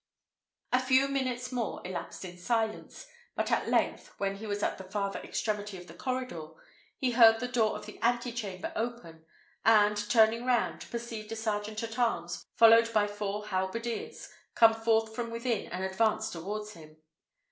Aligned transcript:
A 0.71 0.79
few 0.79 1.07
minutes 1.07 1.51
more 1.51 1.79
elapsed 1.85 2.25
in 2.25 2.35
silence; 2.39 3.05
but 3.35 3.51
at 3.51 3.69
length, 3.69 4.11
when 4.17 4.37
he 4.37 4.47
was 4.47 4.63
at 4.63 4.79
the 4.79 4.83
farther 4.83 5.19
extremity 5.19 5.77
of 5.77 5.85
the 5.85 5.93
corridor, 5.93 6.53
he 6.97 7.11
heard 7.11 7.39
the 7.39 7.47
door 7.47 7.75
of 7.75 7.85
the 7.85 7.99
ante 7.99 8.31
chamber 8.31 8.73
open, 8.75 9.27
and, 9.63 9.95
turning 10.09 10.43
round, 10.43 10.89
perceived 10.89 11.31
a 11.31 11.35
sergeant 11.35 11.83
at 11.83 11.99
arms, 11.99 12.47
followed 12.55 12.91
by 12.91 13.05
four 13.05 13.45
halberdiers, 13.49 14.27
come 14.55 14.73
forth 14.73 15.13
from 15.15 15.29
within 15.29 15.71
and 15.71 15.83
advance 15.83 16.31
towards 16.31 16.73
him. 16.73 16.97